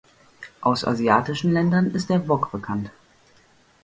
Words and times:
Aus 0.61 0.83
asiatischen 0.83 1.51
Ländern 1.51 1.91
ist 1.91 2.09
der 2.09 2.27
Wok 2.27 2.51
bekannt. 2.51 2.89